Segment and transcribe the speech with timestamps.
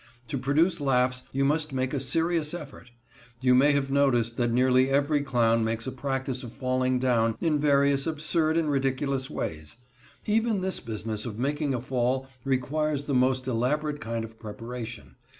[0.29, 2.89] To produce laughs you must make a serious effort.
[3.39, 7.59] You may have noticed that nearly every clown makes a practice of falling down in
[7.59, 9.75] various absurd and ridiculous ways.
[10.25, 15.17] Even this business of making a fall requires the most elaborate kind of preparation.